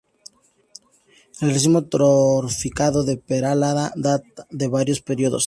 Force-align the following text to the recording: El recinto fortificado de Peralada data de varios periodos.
El 1.41 1.51
recinto 1.53 1.87
fortificado 1.91 3.03
de 3.03 3.17
Peralada 3.17 3.93
data 3.95 4.47
de 4.49 4.67
varios 4.67 4.99
periodos. 4.99 5.39